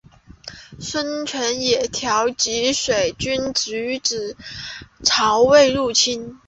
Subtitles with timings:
[0.79, 3.69] 孙权也调集水军阻
[4.01, 4.35] 止
[5.03, 6.39] 曹魏入侵。